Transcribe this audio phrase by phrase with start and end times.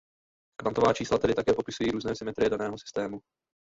[0.61, 3.19] Kvantová čísla tedy také popisují různé symetrie daného systému.